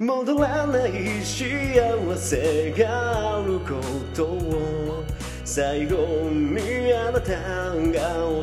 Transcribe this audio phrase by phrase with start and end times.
[0.00, 3.80] 戻らない幸せがあるこ
[4.12, 5.04] とを
[5.44, 5.96] 最後
[6.30, 7.92] にあなたが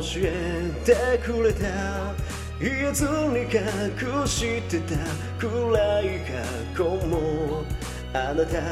[0.16, 2.14] えてくれた。
[2.58, 4.96] 言えずに隠してた。
[5.38, 7.64] 暗い過去も
[8.14, 8.62] あなた。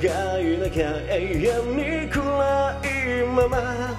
[0.00, 3.94] がいなきゃ永遠に暗いまま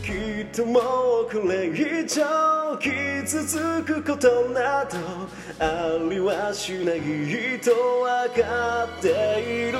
[0.00, 0.78] きっとも
[1.22, 4.98] うこれ以上傷つくことなど
[5.58, 7.70] ありはしないと
[8.02, 9.78] 分かっている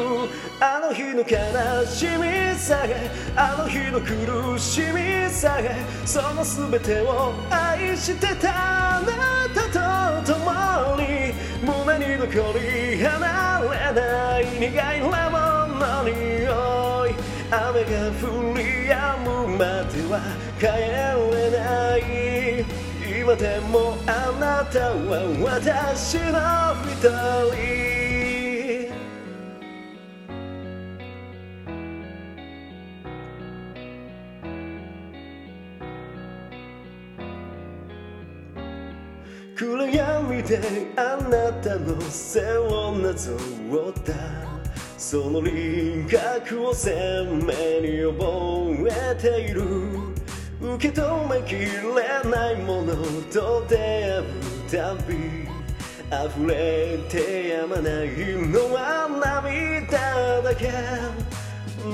[0.61, 9.13] あの日の悲しみさえあの日の苦しみさえその全てを愛してたあな
[9.55, 17.39] たと共に胸に残り離れない苦いレモンの匂い。
[17.51, 20.21] 雨が降り止むまでは
[20.59, 22.78] 帰れない
[23.29, 26.97] 今でもあなたは私の一
[27.53, 27.69] 人
[39.55, 40.59] 暗闇で
[40.97, 44.15] あなたの背をなぞった
[44.97, 47.45] その輪郭を鮮明
[47.83, 50.08] に覚えている。
[50.61, 52.97] 受け止めきれないもの
[53.33, 54.25] と出会う
[54.69, 55.49] たび。
[56.11, 58.09] 溢れてやまない
[58.49, 61.38] のは涙だけ。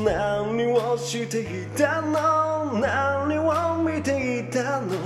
[0.03, 4.97] 何をしていたの何を見ていたの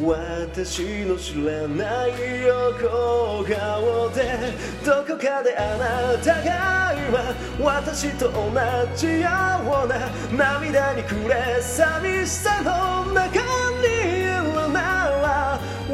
[0.00, 4.72] 私の知らない横顔で。
[4.84, 8.50] どこかであなたが今私と同
[8.96, 9.28] じよ
[9.84, 14.01] うな涙に暮れ寂しさの中に。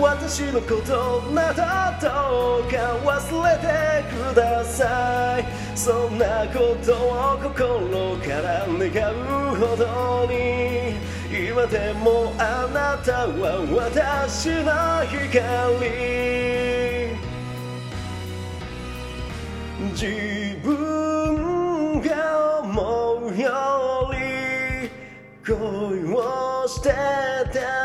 [0.00, 1.62] 私のことなど
[2.00, 3.66] どうか忘れて
[4.14, 5.44] ください。
[5.76, 10.94] そんなことを心から願うほどに。
[11.31, 16.08] 今でもあなたは私の光。
[19.92, 24.19] 自分が思うより
[25.44, 26.16] 恋を
[26.69, 27.77] してた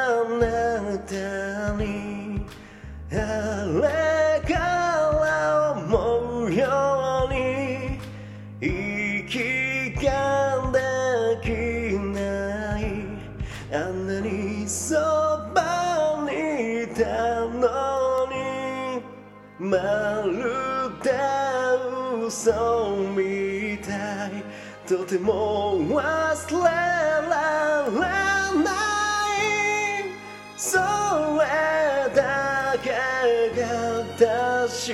[16.93, 19.01] たのに
[19.59, 19.77] ま
[20.25, 20.33] る
[21.03, 21.11] で
[22.25, 24.29] 嘘みたい。
[24.87, 27.93] とても忘れられ
[28.63, 28.71] な
[29.37, 29.41] い。
[30.57, 30.83] それ
[32.13, 32.89] だけ
[33.59, 33.61] が
[34.17, 34.91] 確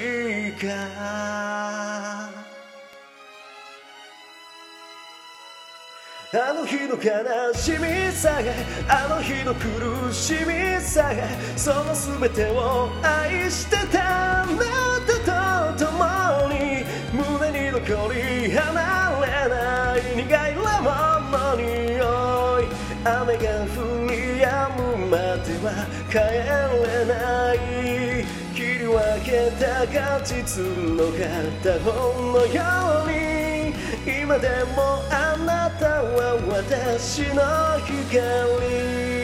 [0.62, 1.99] か。
[6.32, 8.54] あの日の悲しみさえ
[8.88, 14.54] あの日の苦しみさえその全てを愛してたあな
[15.26, 21.66] たと共に胸に残り離れない苦いレモンの匂
[22.62, 22.70] い。
[23.04, 24.48] 雨が降り止
[24.78, 25.66] むまでは
[26.12, 28.24] 帰れない。
[28.54, 28.94] 切り分
[29.26, 30.62] けた果実
[30.96, 31.90] の片方
[32.34, 32.62] のよ
[33.04, 33.20] うに
[34.06, 35.29] 今でもあ
[35.78, 39.19] は私の光。